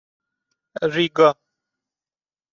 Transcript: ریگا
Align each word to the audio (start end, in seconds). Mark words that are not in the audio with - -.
ریگا 0.93 1.29